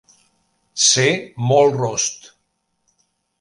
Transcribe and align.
Ser 0.85 1.05
molt 1.51 1.77
rost. 1.83 2.27